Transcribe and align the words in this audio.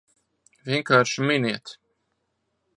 Vienkārši 0.69 1.29
miniet! 1.33 1.77